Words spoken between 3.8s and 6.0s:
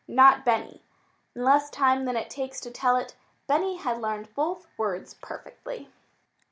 learned both words perfectly.